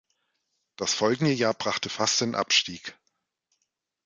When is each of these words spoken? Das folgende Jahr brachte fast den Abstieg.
Das 0.77 0.95
folgende 0.95 1.31
Jahr 1.31 1.53
brachte 1.53 1.87
fast 1.89 2.21
den 2.21 2.33
Abstieg. 2.33 2.97